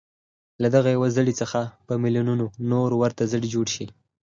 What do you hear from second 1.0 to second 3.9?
زړي په ميليونونو نور ورته زړي جوړ شي.